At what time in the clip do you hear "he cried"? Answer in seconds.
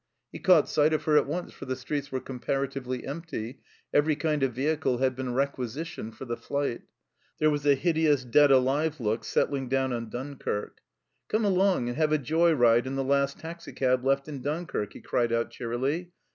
14.93-15.31